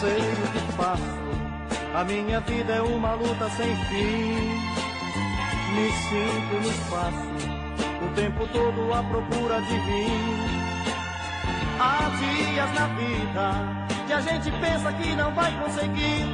[0.00, 1.20] sei o que faço,
[1.94, 4.58] a minha vida é uma luta sem fim.
[5.74, 7.28] Me sinto e me faço,
[8.02, 10.08] o tempo todo à procura de mim.
[11.78, 13.52] Há dias na vida
[14.06, 16.24] que a gente pensa que não vai conseguir,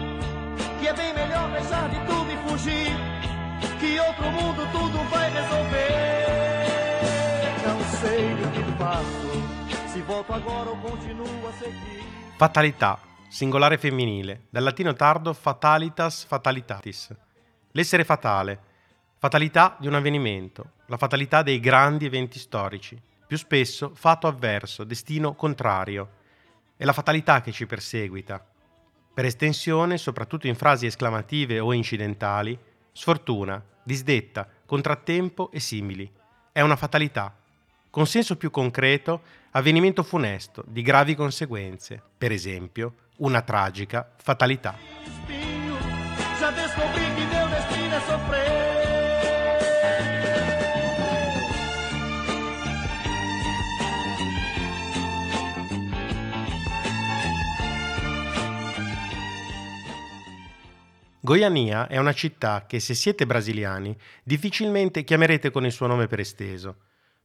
[0.79, 2.97] que é bem melhor deixar de tudo e fugir,
[3.81, 6.27] que outro mundo tudo vai resolver.
[7.67, 12.07] Não sei o que faço, se volto agora ou continuo a seguir.
[12.39, 12.99] Fatalità,
[13.37, 17.15] singolare femminile, dal latino tardo fatalitas fatalitatis.
[17.73, 18.59] L'essere fatale,
[19.19, 25.35] fatalità di un avvenimento, la fatalità dei grandi eventi storici, più spesso fatto avverso, destino
[25.35, 26.13] contrario.
[26.79, 28.43] È la fatalità che ci perseguita.
[29.13, 32.59] Per estensione, soprattutto in frasi esclamative o incidentali,
[32.91, 36.11] sfortuna, disdetta, contrattempo e simili.
[36.51, 37.37] È una fatalità.
[37.91, 39.21] Con senso più concreto,
[39.51, 44.97] avvenimento funesto, di gravi conseguenze, per esempio, una tragica fatalità.
[61.27, 66.21] Goiania è una città che se siete brasiliani difficilmente chiamerete con il suo nome per
[66.21, 66.77] esteso.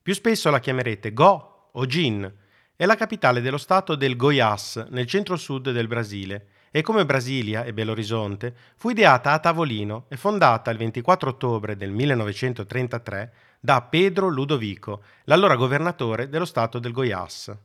[0.01, 2.40] Più spesso la chiamerete Go o Gin.
[2.81, 7.73] È la capitale dello stato del Goiás, nel centro-sud del Brasile, e come Brasilia e
[7.73, 14.29] Belo Horizonte fu ideata a tavolino e fondata il 24 ottobre del 1933 da Pedro
[14.29, 17.55] Ludovico, l'allora governatore dello stato del Goiás.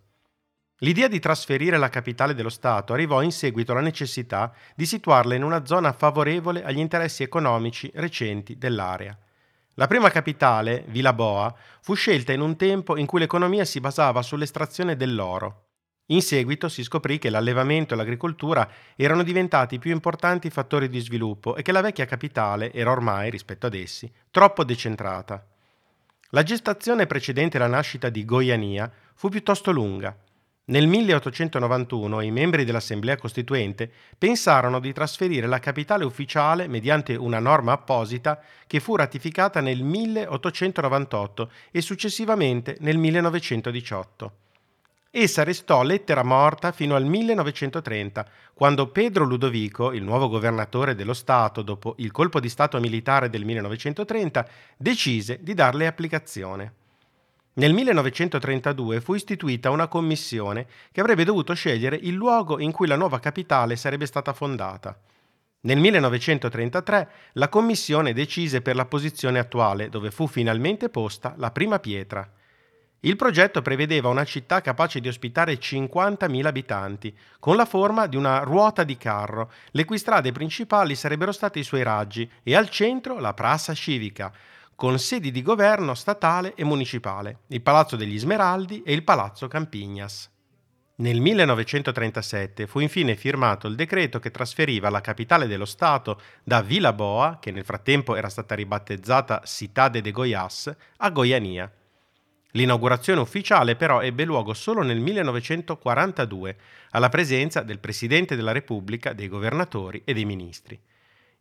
[0.81, 5.45] L'idea di trasferire la capitale dello Stato arrivò in seguito alla necessità di situarla in
[5.45, 9.19] una zona favorevole agli interessi economici recenti dell'area.
[9.79, 14.23] La prima capitale, Villa Boa, fu scelta in un tempo in cui l'economia si basava
[14.23, 15.65] sull'estrazione dell'oro.
[16.07, 20.99] In seguito si scoprì che l'allevamento e l'agricoltura erano diventati i più importanti fattori di
[21.01, 25.47] sviluppo e che la vecchia capitale era ormai, rispetto ad essi, troppo decentrata.
[26.31, 30.17] La gestazione precedente alla nascita di Goiania fu piuttosto lunga.
[30.69, 33.89] Nel 1891 i membri dell'Assemblea Costituente
[34.19, 41.51] pensarono di trasferire la capitale ufficiale mediante una norma apposita che fu ratificata nel 1898
[41.71, 44.33] e successivamente nel 1918.
[45.13, 51.63] Essa restò lettera morta fino al 1930, quando Pedro Ludovico, il nuovo governatore dello Stato
[51.63, 56.73] dopo il colpo di Stato militare del 1930, decise di darle applicazione.
[57.59, 62.97] Nel 1932 fu istituita una commissione che avrebbe dovuto scegliere il luogo in cui la
[62.97, 64.95] nuova capitale sarebbe stata fondata.
[65.61, 71.79] Nel 1933 la commissione decise per la posizione attuale, dove fu finalmente posta la prima
[71.79, 72.31] pietra.
[73.01, 78.41] Il progetto prevedeva una città capace di ospitare 50.000 abitanti, con la forma di una
[78.41, 83.19] ruota di carro, le cui strade principali sarebbero state i suoi raggi e al centro
[83.19, 84.31] la Prassa Civica,
[84.77, 90.31] con sedi di governo statale e municipale, il Palazzo degli Smeraldi e il Palazzo Campignas.
[90.97, 96.93] Nel 1937 fu infine firmato il decreto che trasferiva la capitale dello Stato da Vila
[96.93, 101.73] Boa, che nel frattempo era stata ribattezzata Citade de Goiás, a Goiania.
[102.51, 106.57] L'inaugurazione ufficiale però ebbe luogo solo nel 1942,
[106.91, 110.79] alla presenza del Presidente della Repubblica, dei governatori e dei ministri.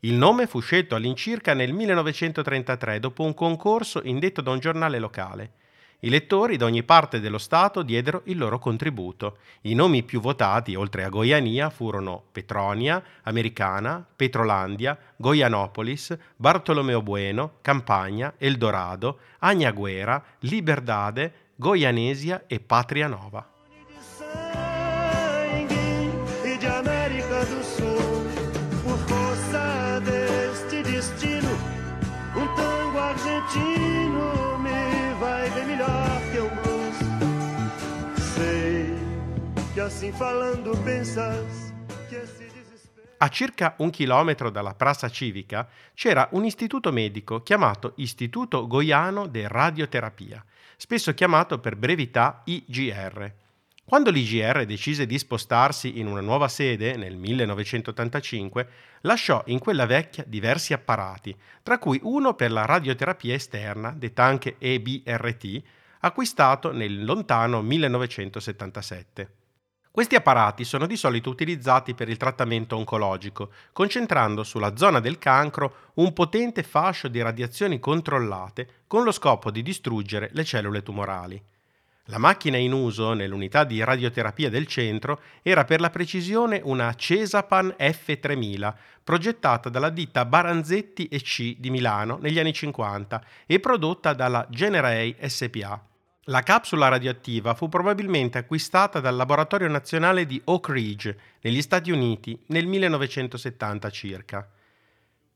[0.06, 5.54] Il nome fu scelto all'incirca nel 1933 dopo un concorso indetto da un giornale locale.
[6.02, 9.38] I lettori da ogni parte dello Stato diedero il loro contributo.
[9.62, 18.36] I nomi più votati, oltre a Goiania, furono Petronia, Americana, Petrolandia, Goianopolis, Bartolomeo Bueno, Campagna,
[18.38, 23.55] Eldorado, Agnaguera, Liberdade, Goianesia e Patria Nova.
[40.06, 41.74] Assim falando pensas
[42.10, 42.46] que esse.
[43.18, 49.48] A circa un chilometro dalla Prassa Civica c'era un istituto medico chiamato Istituto Goiano de
[49.48, 50.44] Radioterapia,
[50.76, 53.34] spesso chiamato per brevità IGR.
[53.86, 58.68] Quando l'IGR decise di spostarsi in una nuova sede nel 1985,
[59.02, 64.58] lasciò in quella vecchia diversi apparati, tra cui uno per la radioterapia esterna, detta anche
[64.60, 65.62] EBRT,
[66.00, 69.44] acquistato nel lontano 1977.
[69.96, 75.92] Questi apparati sono di solito utilizzati per il trattamento oncologico, concentrando sulla zona del cancro
[75.94, 81.42] un potente fascio di radiazioni controllate con lo scopo di distruggere le cellule tumorali.
[82.08, 87.74] La macchina in uso nell'unità di radioterapia del centro era per la precisione una Cesapan
[87.80, 95.16] F3000, progettata dalla ditta Baranzetti C di Milano negli anni 50 e prodotta dalla Generay
[95.26, 95.95] SPA.
[96.30, 102.36] La capsula radioattiva fu probabilmente acquistata dal Laboratorio Nazionale di Oak Ridge negli Stati Uniti
[102.48, 104.50] nel 1970 circa.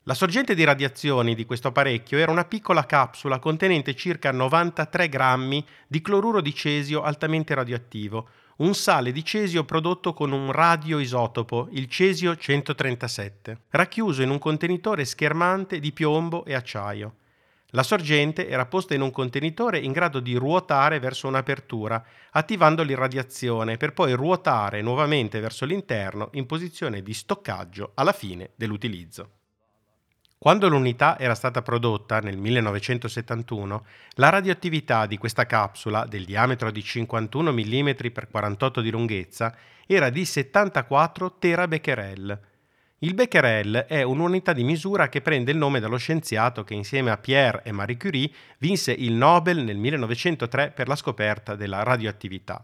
[0.06, 5.64] La sorgente di radiazioni di questo apparecchio era una piccola capsula contenente circa 93 grammi
[5.86, 8.28] di cloruro di cesio altamente radioattivo,
[8.58, 15.06] un sale di cesio prodotto con un radioisotopo, il cesio 137, racchiuso in un contenitore
[15.06, 17.14] schermante di piombo e acciaio.
[17.74, 23.78] La sorgente era posta in un contenitore in grado di ruotare verso un'apertura, attivando l'irradiazione
[23.78, 29.34] per poi ruotare nuovamente verso l'interno in posizione di stoccaggio alla fine dell'utilizzo.
[30.40, 36.82] Quando l'unità era stata prodotta nel 1971, la radioattività di questa capsula, del diametro di
[36.82, 39.54] 51 mm x 48 di lunghezza,
[39.86, 42.40] era di 74 terabecquerel.
[43.02, 47.18] Il becquerel è un'unità di misura che prende il nome dallo scienziato che insieme a
[47.18, 52.60] Pierre e Marie Curie vinse il Nobel nel 1903 per la scoperta della radioattività.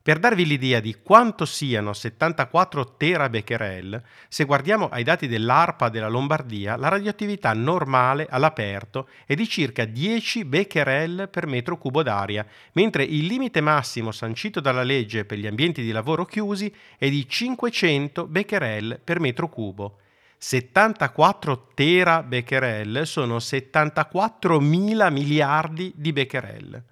[0.00, 6.76] Per darvi l'idea di quanto siano 74 terabecquerel, se guardiamo ai dati dell'ARPA della Lombardia,
[6.76, 13.26] la radioattività normale all'aperto è di circa 10 becquerel per metro cubo d'aria, mentre il
[13.26, 19.00] limite massimo sancito dalla legge per gli ambienti di lavoro chiusi è di 500 becquerel
[19.04, 19.98] per metro cubo.
[20.38, 26.82] 74 terabecquerel sono 74 mila miliardi di becquerel.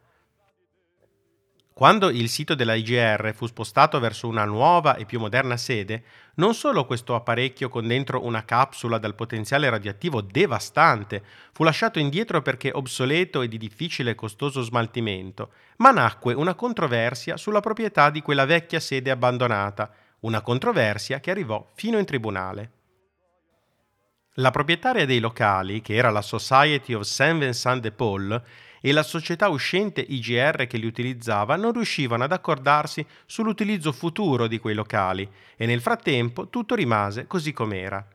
[1.77, 6.05] Quando il sito della IGR fu spostato verso una nuova e più moderna sede,
[6.37, 12.41] non solo questo apparecchio con dentro una capsula dal potenziale radioattivo devastante fu lasciato indietro
[12.41, 18.23] perché obsoleto e di difficile e costoso smaltimento, ma nacque una controversia sulla proprietà di
[18.23, 19.91] quella vecchia sede abbandonata,
[20.21, 22.71] una controversia che arrivò fino in tribunale.
[24.39, 28.43] La proprietaria dei locali, che era la Society of Saint Vincent de Paul,
[28.87, 34.61] e la società uscente IGR che li utilizzava non riuscivano ad accordarsi sull'utilizzo futuro di
[34.61, 38.07] quei locali e nel frattempo tutto rimase così com'era.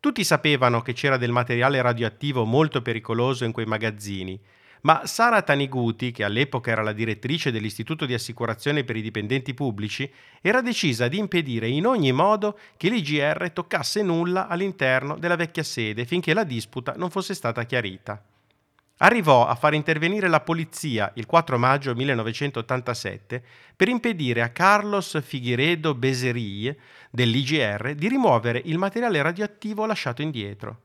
[0.00, 4.40] Tutti sapevano che c'era del materiale radioattivo molto pericoloso in quei magazzini,
[4.80, 10.10] ma Sara Taniguti, che all'epoca era la direttrice dell'Istituto di Assicurazione per i Dipendenti Pubblici,
[10.40, 16.06] era decisa di impedire in ogni modo che l'IGR toccasse nulla all'interno della vecchia sede
[16.06, 18.22] finché la disputa non fosse stata chiarita
[18.98, 23.42] arrivò a far intervenire la polizia il 4 maggio 1987
[23.76, 26.76] per impedire a Carlos Figueredo Beserille
[27.10, 30.82] dell'IGR di rimuovere il materiale radioattivo lasciato indietro.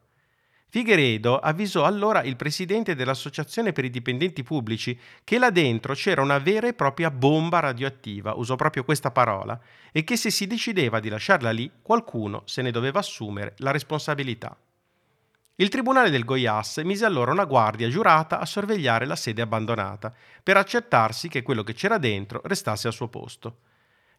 [0.73, 6.39] Figueredo avvisò allora il presidente dell'Associazione per i dipendenti pubblici che là dentro c'era una
[6.39, 9.59] vera e propria bomba radioattiva, usò proprio questa parola,
[9.91, 14.57] e che se si decideva di lasciarla lì qualcuno se ne doveva assumere la responsabilità.
[15.57, 20.11] Il tribunale del Goiás mise allora una guardia giurata a sorvegliare la sede abbandonata,
[20.41, 23.57] per accertarsi che quello che c'era dentro restasse al suo posto.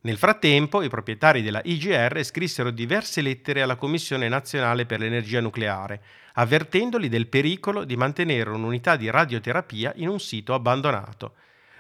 [0.03, 6.03] Nel frattempo, i proprietari della IGR scrissero diverse lettere alla Commissione nazionale per l'energia nucleare,
[6.35, 11.35] avvertendoli del pericolo di mantenere un'unità di radioterapia in un sito abbandonato.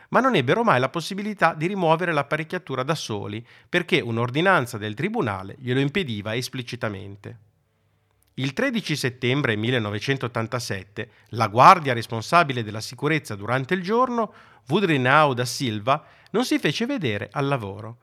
[0.09, 5.55] Ma non ebbero mai la possibilità di rimuovere l'apparecchiatura da soli, perché un'ordinanza del tribunale
[5.61, 7.53] glielo impediva esplicitamente.
[8.37, 14.35] Il 13 settembre 1987 la guardia responsabile della sicurezza durante il giorno,
[14.67, 17.99] Vudrinau da Silva, non si fece vedere al lavoro.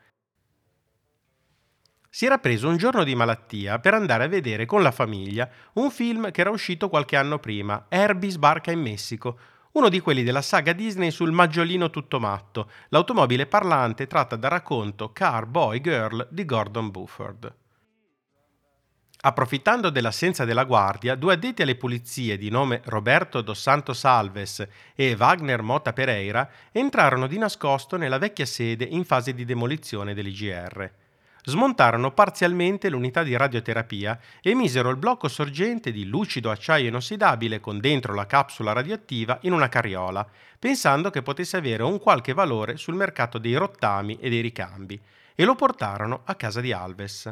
[2.10, 5.92] Si era preso un giorno di malattia per andare a vedere con la famiglia un
[5.92, 9.38] film che era uscito qualche anno prima, Herbie sbarca in Messico,
[9.74, 15.12] uno di quelli della saga Disney sul maggiolino tutto matto, l'automobile parlante tratta dal racconto
[15.12, 17.56] Car Boy Girl di Gordon Buford.
[19.24, 25.16] Approfittando dell'assenza della guardia, due addetti alle pulizie di nome Roberto dos Santos Alves e
[25.16, 30.92] Wagner Mota Pereira entrarono di nascosto nella vecchia sede in fase di demolizione dell'IGR.
[31.44, 37.80] Smontarono parzialmente l'unità di radioterapia e misero il blocco sorgente di lucido acciaio inossidabile con
[37.80, 42.96] dentro la capsula radioattiva in una carriola, pensando che potesse avere un qualche valore sul
[42.96, 45.00] mercato dei rottami e dei ricambi,
[45.36, 47.32] e lo portarono a casa di Alves.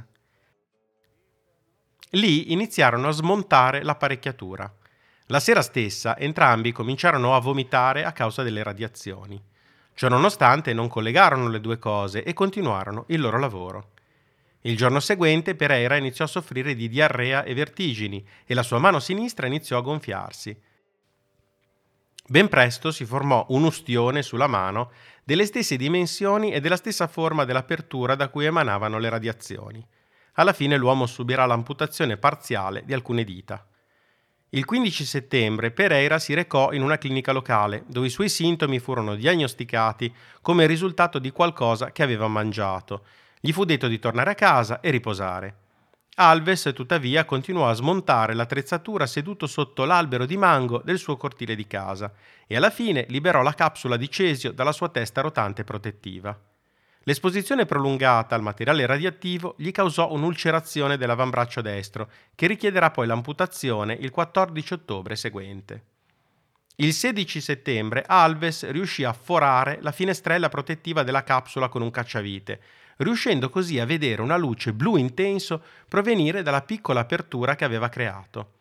[2.13, 4.73] Lì iniziarono a smontare l'apparecchiatura.
[5.27, 9.39] La sera stessa entrambi cominciarono a vomitare a causa delle radiazioni.
[9.93, 13.91] Ciononostante non collegarono le due cose e continuarono il loro lavoro.
[14.61, 18.99] Il giorno seguente Pereira iniziò a soffrire di diarrea e vertigini e la sua mano
[18.99, 20.59] sinistra iniziò a gonfiarsi.
[22.25, 24.91] Ben presto si formò un ustione sulla mano
[25.23, 29.85] delle stesse dimensioni e della stessa forma dell'apertura da cui emanavano le radiazioni.
[30.39, 33.67] Alla fine l'uomo subirà l'amputazione parziale di alcune dita.
[34.51, 39.15] Il 15 settembre Pereira si recò in una clinica locale, dove i suoi sintomi furono
[39.15, 43.03] diagnosticati come risultato di qualcosa che aveva mangiato.
[43.41, 45.55] Gli fu detto di tornare a casa e riposare.
[46.15, 51.67] Alves, tuttavia, continuò a smontare l'attrezzatura seduto sotto l'albero di mango del suo cortile di
[51.67, 52.13] casa
[52.47, 56.48] e alla fine liberò la capsula di cesio dalla sua testa rotante protettiva.
[57.09, 64.11] L'esposizione prolungata al materiale radioattivo gli causò un'ulcerazione dell'avambraccio destro, che richiederà poi l'amputazione il
[64.11, 65.83] 14 ottobre seguente.
[66.75, 72.61] Il 16 settembre Alves riuscì a forare la finestrella protettiva della capsula con un cacciavite,
[72.97, 78.51] riuscendo così a vedere una luce blu intenso provenire dalla piccola apertura che aveva creato.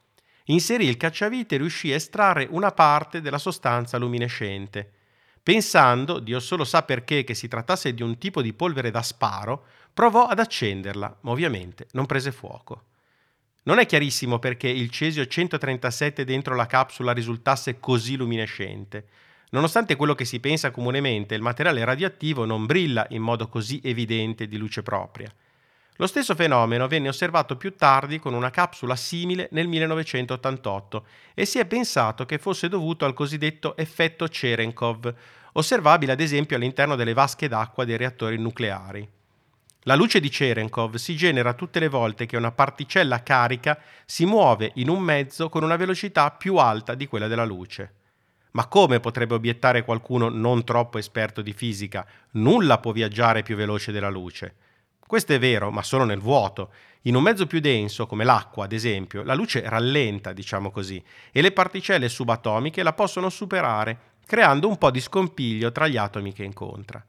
[0.44, 4.92] Inserì il cacciavite e riuscì a estrarre una parte della sostanza luminescente.
[5.48, 9.64] Pensando, Dio solo sa perché, che si trattasse di un tipo di polvere da sparo,
[9.94, 12.82] provò ad accenderla, ma ovviamente non prese fuoco.
[13.62, 19.06] Non è chiarissimo perché il cesio 137 dentro la capsula risultasse così luminescente,
[19.50, 24.46] Nonostante quello che si pensa comunemente, il materiale radioattivo non brilla in modo così evidente
[24.46, 25.32] di luce propria.
[26.00, 31.58] Lo stesso fenomeno venne osservato più tardi con una capsula simile nel 1988 e si
[31.58, 35.14] è pensato che fosse dovuto al cosiddetto effetto Cherenkov,
[35.52, 39.08] osservabile ad esempio all'interno delle vasche d'acqua dei reattori nucleari.
[39.82, 44.72] La luce di Cherenkov si genera tutte le volte che una particella carica si muove
[44.74, 47.92] in un mezzo con una velocità più alta di quella della luce.
[48.50, 52.06] Ma come potrebbe obiettare qualcuno non troppo esperto di fisica?
[52.32, 54.56] Nulla può viaggiare più veloce della luce.
[55.06, 56.70] Questo è vero, ma solo nel vuoto.
[57.02, 61.02] In un mezzo più denso, come l'acqua, ad esempio, la luce rallenta, diciamo così,
[61.32, 66.34] e le particelle subatomiche la possono superare, creando un po' di scompiglio tra gli atomi
[66.34, 67.02] che incontra.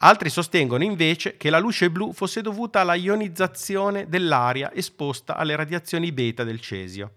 [0.00, 6.12] Altri sostengono invece che la luce blu fosse dovuta alla ionizzazione dell'aria esposta alle radiazioni
[6.12, 7.14] beta del cesio.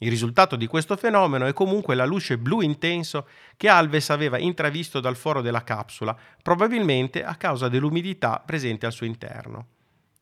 [0.00, 5.00] Il risultato di questo fenomeno è comunque la luce blu intenso che Alves aveva intravisto
[5.00, 9.68] dal foro della capsula, probabilmente a causa dell'umidità presente al suo interno.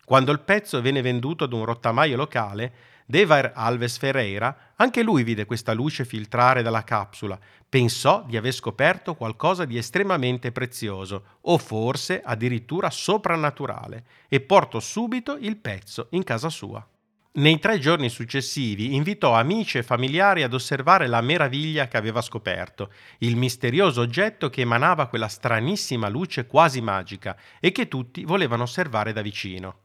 [0.04, 2.72] Quando il pezzo venne venduto ad un rottamaio locale,
[3.06, 9.14] Devar Alves Ferreira, anche lui vide questa luce filtrare dalla capsula, pensò di aver scoperto
[9.14, 16.49] qualcosa di estremamente prezioso, o forse addirittura soprannaturale, e portò subito il pezzo in casa
[16.49, 16.84] sua.
[17.32, 22.90] Nei tre giorni successivi invitò amici e familiari ad osservare la meraviglia che aveva scoperto,
[23.18, 29.12] il misterioso oggetto che emanava quella stranissima luce quasi magica e che tutti volevano osservare
[29.12, 29.82] da vicino.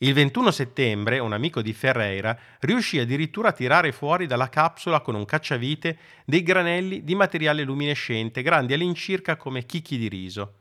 [0.00, 5.16] Il 21 settembre un amico di Ferreira riuscì addirittura a tirare fuori dalla capsula con
[5.16, 10.52] un cacciavite dei granelli di materiale luminescente grandi all'incirca come chicchi di riso.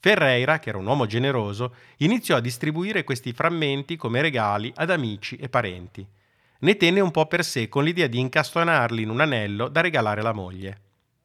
[0.00, 5.36] Ferreira, che era un uomo generoso, iniziò a distribuire questi frammenti come regali ad amici
[5.36, 6.04] e parenti.
[6.58, 10.22] Ne tenne un po' per sé con l'idea di incastonarli in un anello da regalare
[10.22, 10.80] alla moglie.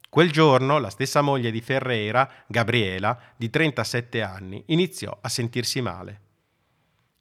[0.09, 6.29] Quel giorno la stessa moglie di Ferreira, Gabriela, di 37 anni, iniziò a sentirsi male.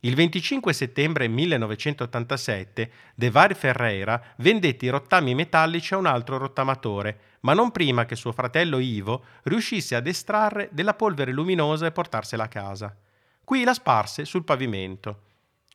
[0.03, 7.53] Il 25 settembre 1987 Devar Ferreira vendette i rottami metallici a un altro rottamatore, ma
[7.53, 12.49] non prima che suo fratello Ivo riuscisse ad estrarre della polvere luminosa e portarsela a
[12.49, 12.97] casa.
[13.45, 15.25] Qui la sparse sul pavimento.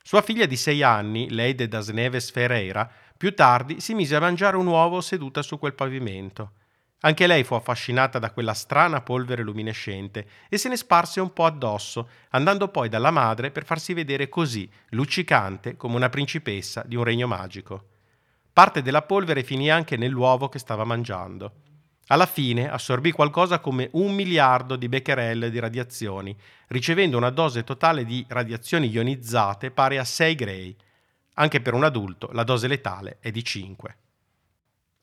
[0.02, 4.56] Sua figlia di sei anni, Leide das Neves Ferreira, più tardi si mise a mangiare
[4.56, 6.50] un uovo seduta su quel pavimento.
[7.06, 11.44] Anche lei fu affascinata da quella strana polvere luminescente e se ne sparse un po'
[11.44, 17.04] addosso, andando poi dalla madre per farsi vedere così, luccicante come una principessa di un
[17.04, 17.90] regno magico.
[18.52, 21.52] Parte della polvere finì anche nell'uovo che stava mangiando.
[22.08, 26.36] Alla fine assorbì qualcosa come un miliardo di becquerel di radiazioni,
[26.68, 30.76] ricevendo una dose totale di radiazioni ionizzate pari a 6 gray.
[31.34, 33.96] Anche per un adulto la dose letale è di 5.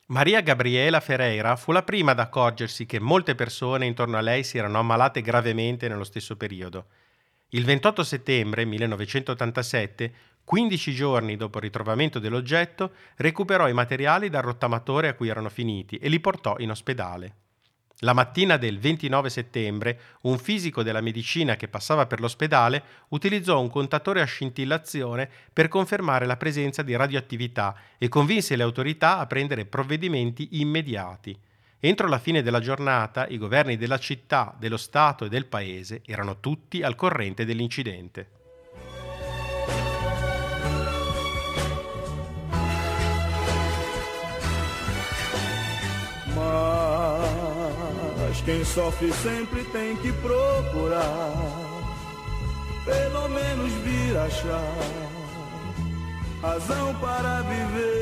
[0.08, 4.58] Maria Gabriela Ferreira fu la prima ad accorgersi che molte persone intorno a lei si
[4.58, 6.88] erano ammalate gravemente nello stesso periodo.
[7.50, 15.08] Il 28 settembre 1987, 15 giorni dopo il ritrovamento dell'oggetto, recuperò i materiali dal rottamatore
[15.08, 17.36] a cui erano finiti e li portò in ospedale.
[18.04, 23.70] La mattina del 29 settembre, un fisico della medicina che passava per l'ospedale utilizzò un
[23.70, 29.66] contatore a scintillazione per confermare la presenza di radioattività e convinse le autorità a prendere
[29.66, 31.34] provvedimenti immediati.
[31.80, 36.42] Entro la fine della giornata i governi della città, dello Stato e del paese erano
[36.42, 38.43] tutti al corrente dell'incidente.
[48.46, 51.32] Quem sofre sempre tem que procurar,
[52.84, 54.74] pelo menos vir achar
[56.42, 57.94] razão para viver.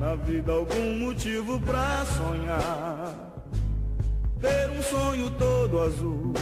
[0.00, 3.14] Na vida algum motivo pra sonhar,
[4.40, 6.32] ter um sonho todo azul,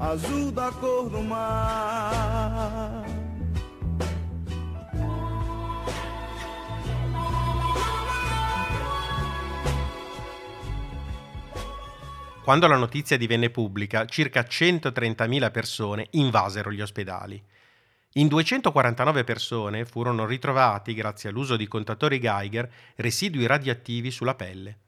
[0.00, 3.04] azul da cor do mar.
[12.42, 17.40] Quando la notizia divenne pubblica, circa 130.000 persone invasero gli ospedali.
[18.14, 24.78] In 249 persone furono ritrovati, grazie all'uso di contatori Geiger, residui radioattivi sulla pelle.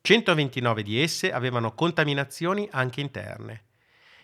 [0.00, 3.64] 129 di esse avevano contaminazioni anche interne.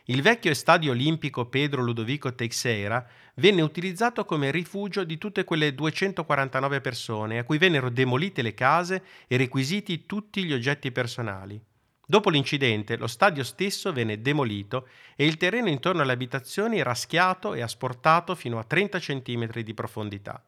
[0.05, 6.81] Il vecchio stadio olimpico Pedro Ludovico Teixeira venne utilizzato come rifugio di tutte quelle 249
[6.81, 11.63] persone a cui vennero demolite le case e requisiti tutti gli oggetti personali.
[12.11, 17.61] Dopo l'incidente, lo stadio stesso venne demolito e il terreno intorno alle abitazioni raschiato e
[17.61, 20.43] asportato fino a 30 cm di profondità.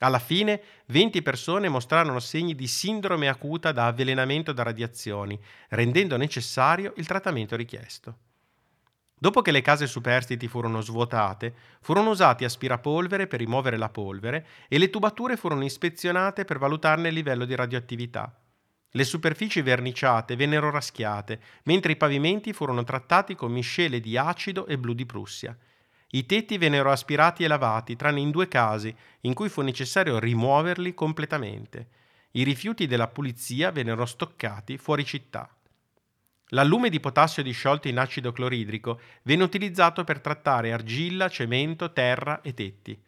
[0.00, 6.92] Alla fine, 20 persone mostrarono segni di sindrome acuta da avvelenamento da radiazioni, rendendo necessario
[6.96, 8.18] il trattamento richiesto.
[9.14, 14.76] Dopo che le case superstiti furono svuotate, furono usati aspirapolvere per rimuovere la polvere e
[14.76, 18.41] le tubature furono ispezionate per valutarne il livello di radioattività.
[18.94, 24.76] Le superfici verniciate vennero raschiate, mentre i pavimenti furono trattati con miscele di acido e
[24.76, 25.56] blu di Prussia.
[26.10, 30.92] I tetti vennero aspirati e lavati, tranne in due casi in cui fu necessario rimuoverli
[30.92, 31.88] completamente.
[32.32, 35.48] I rifiuti della pulizia vennero stoccati fuori città.
[36.48, 42.52] L'allume di potassio disciolto in acido cloridrico venne utilizzato per trattare argilla, cemento, terra e
[42.52, 43.02] tetti.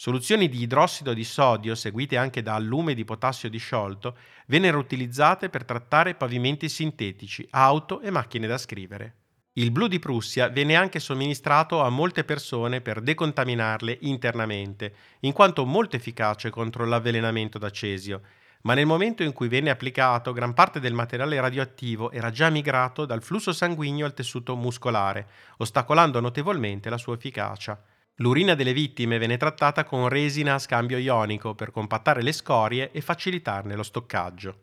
[0.00, 5.64] Soluzioni di idrossido di sodio, seguite anche da allume di potassio disciolto, vennero utilizzate per
[5.64, 9.14] trattare pavimenti sintetici, auto e macchine da scrivere.
[9.54, 15.66] Il blu di Prussia venne anche somministrato a molte persone per decontaminarle internamente, in quanto
[15.66, 18.20] molto efficace contro l'avvelenamento da cesio,
[18.62, 23.04] ma nel momento in cui venne applicato gran parte del materiale radioattivo era già migrato
[23.04, 27.82] dal flusso sanguigno al tessuto muscolare, ostacolando notevolmente la sua efficacia.
[28.20, 33.00] L'urina delle vittime venne trattata con resina a scambio ionico per compattare le scorie e
[33.00, 34.62] facilitarne lo stoccaggio.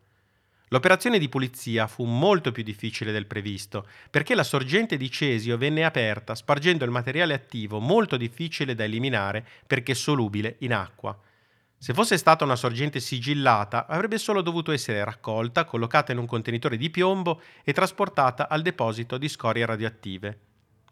[0.69, 5.85] L'operazione di pulizia fu molto più difficile del previsto, perché la sorgente di cesio venne
[5.85, 11.17] aperta spargendo il materiale attivo molto difficile da eliminare perché solubile in acqua.
[11.77, 16.75] Se fosse stata una sorgente sigillata, avrebbe solo dovuto essere raccolta, collocata in un contenitore
[16.75, 20.39] di piombo e trasportata al deposito di scorie radioattive.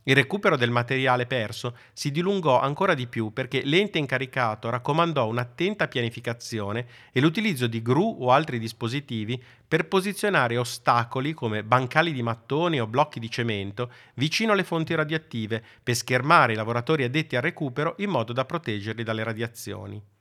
[0.06, 5.88] Il recupero del materiale perso si dilungò ancora di più perché l'ente incaricato raccomandò un'attenta
[5.88, 12.82] pianificazione e l'utilizzo di gru o altri dispositivi per posizionare ostacoli come bancali di mattoni
[12.82, 17.96] o blocchi di cemento vicino alle fonti radioattive per schermare i lavoratori addetti al recupero
[18.00, 20.12] in modo da proteggerli dalle radiazioni.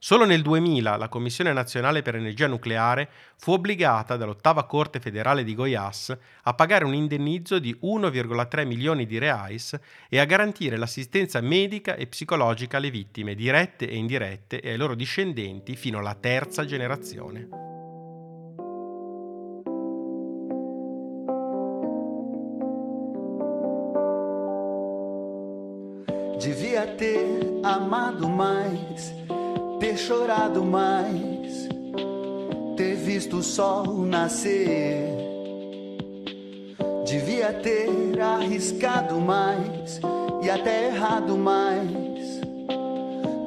[0.00, 5.56] Solo nel 2000 la Commissione nazionale per energia nucleare fu obbligata dall'ottava Corte federale di
[5.56, 9.76] Goiás a pagare un indennizzo di 1,3 milioni di reais
[10.08, 14.94] e a garantire l'assistenza medica e psicologica alle vittime dirette e indirette e ai loro
[14.94, 17.48] discendenti fino alla terza generazione.
[26.38, 29.12] Devia ter amado mais
[29.78, 31.68] ter chorado mais,
[32.76, 35.08] ter visto o sol nascer.
[37.06, 40.00] Devia ter arriscado mais
[40.42, 42.40] e até errado mais,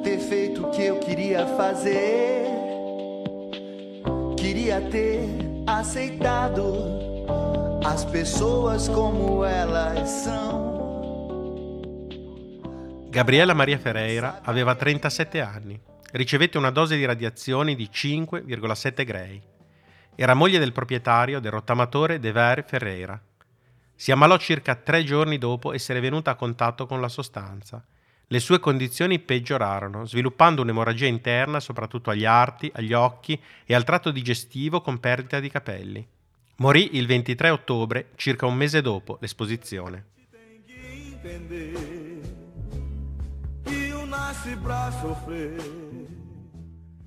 [0.02, 2.46] ter feito o que eu queria fazer.
[4.36, 5.20] Queria ter
[5.66, 6.74] aceitado
[7.84, 10.72] as pessoas como elas são.
[13.10, 19.42] Gabriela Maria Ferreira aveva 37 anni ricevette una dose di radiazioni di 5,7 grey.
[20.14, 23.20] Era moglie del proprietario del rottamatore De Ver Ferreira.
[23.94, 27.84] Si ammalò circa tre giorni dopo essere venuta a contatto con la sostanza.
[28.26, 34.10] Le sue condizioni peggiorarono, sviluppando un'emorragia interna soprattutto agli arti, agli occhi e al tratto
[34.10, 36.06] digestivo con perdita di capelli.
[36.56, 40.06] Morì il 23 ottobre, circa un mese dopo l'esposizione.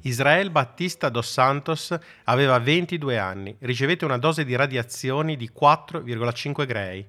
[0.05, 7.07] Israel Battista dos Santos aveva 22 anni, ricevette una dose di radiazioni di 4,5 grey.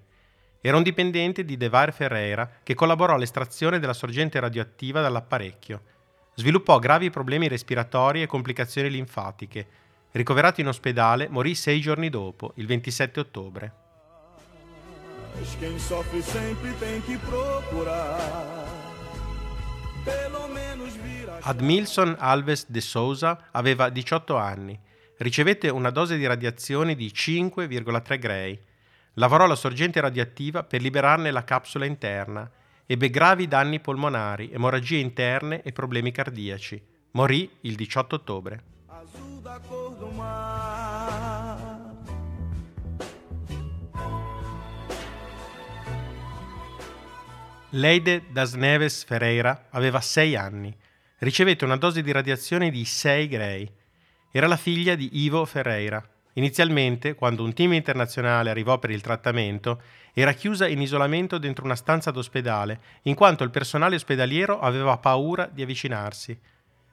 [0.62, 5.82] Era un dipendente di Devar Ferreira che collaborò all'estrazione della sorgente radioattiva dall'apparecchio.
[6.34, 9.66] Sviluppò gravi problemi respiratori e complicazioni linfatiche.
[10.12, 13.72] Ricoverato in ospedale, morì sei giorni dopo, il 27 ottobre.
[15.58, 18.65] Quem sofre sempre tem que procurar.
[21.40, 24.78] Admilson Alves de Souza aveva 18 anni.
[25.18, 28.58] Ricevette una dose di radiazione di 5,3 gray.
[29.14, 32.50] Lavorò alla sorgente radioattiva per liberarne la capsula interna.
[32.84, 36.80] Ebbe gravi danni polmonari, emorragie interne e problemi cardiaci.
[37.12, 38.62] Morì il 18 ottobre.
[47.70, 50.76] Leide das Neves Ferreira aveva 6 anni.
[51.18, 53.66] Ricevette una dose di radiazione di 6 Gray.
[54.30, 56.06] Era la figlia di Ivo Ferreira.
[56.34, 59.80] Inizialmente, quando un team internazionale arrivò per il trattamento,
[60.12, 65.48] era chiusa in isolamento dentro una stanza d'ospedale, in quanto il personale ospedaliero aveva paura
[65.50, 66.38] di avvicinarsi.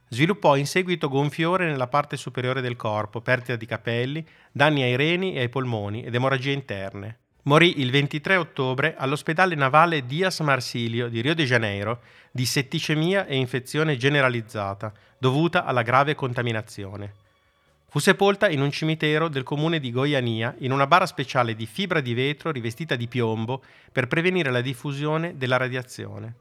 [0.08, 5.34] Sviluppò in seguito gonfiore nella parte superiore del corpo, perdita di capelli, danni ai reni
[5.34, 7.23] e ai polmoni ed emorragie interne.
[7.46, 12.00] Morì il 23 ottobre all'ospedale navale Dias Marsilio di Rio de Janeiro
[12.32, 17.16] di setticemia e infezione generalizzata dovuta alla grave contaminazione.
[17.90, 22.00] Fu sepolta in un cimitero del comune di Goiania in una bara speciale di fibra
[22.00, 26.36] di vetro rivestita di piombo per prevenire la diffusione della radiazione.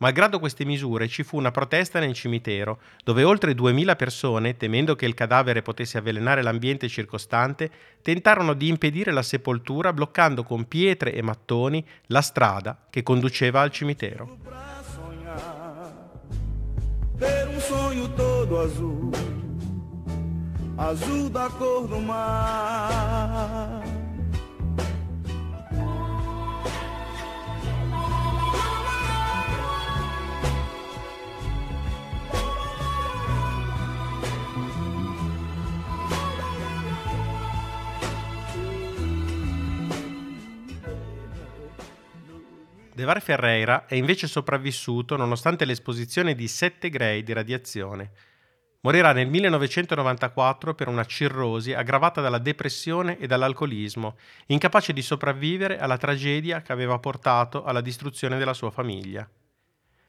[0.00, 5.04] Malgrado queste misure ci fu una protesta nel cimitero, dove oltre 2000 persone, temendo che
[5.04, 11.20] il cadavere potesse avvelenare l'ambiente circostante, tentarono di impedire la sepoltura bloccando con pietre e
[11.20, 14.38] mattoni la strada che conduceva al cimitero.
[20.82, 23.89] Azul da cor do mar.
[43.00, 48.10] Devar Ferreira è invece sopravvissuto nonostante l'esposizione di 7 gradi di radiazione.
[48.82, 55.96] Morirà nel 1994 per una cirrosi aggravata dalla depressione e dall'alcolismo, incapace di sopravvivere alla
[55.96, 59.26] tragedia che aveva portato alla distruzione della sua famiglia.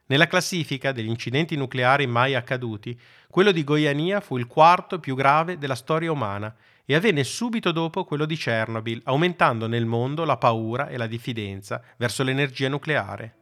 [0.07, 2.99] Nella classifica degli incidenti nucleari mai accaduti,
[3.29, 6.53] quello di Goiania fu il quarto più grave della storia umana
[6.91, 11.81] e avvenne subito dopo quello di Chernobyl, aumentando nel mondo la paura e la diffidenza
[11.95, 13.35] verso l'energia nucleare.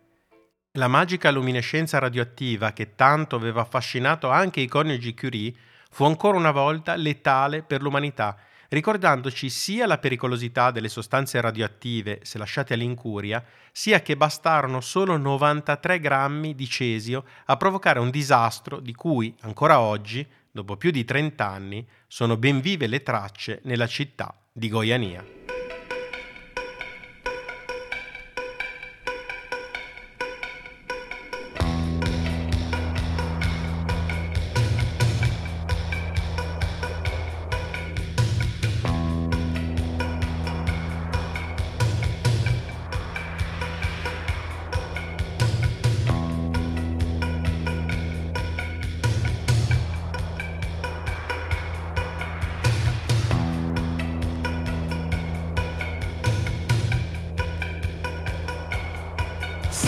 [0.73, 5.51] La magica luminescenza radioattiva che tanto aveva affascinato anche i coniugi Curie
[5.89, 8.37] fu ancora una volta letale per l'umanità,
[8.69, 15.99] ricordandoci sia la pericolosità delle sostanze radioattive se lasciate all'incuria, sia che bastarono solo 93
[15.99, 21.47] grammi di cesio a provocare un disastro di cui ancora oggi dopo più di 30
[21.47, 25.38] anni, sono ben vive le tracce nella città di Goiania.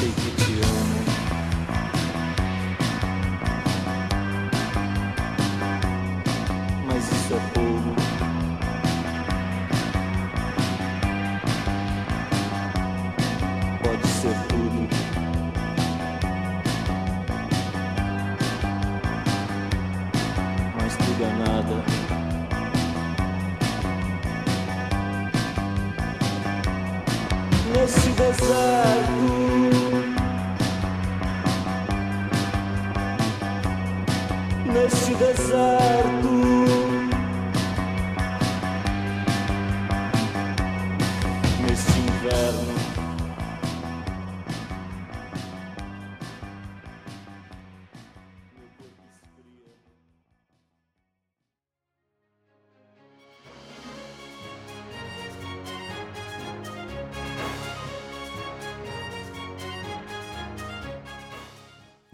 [0.02, 1.01] take it to your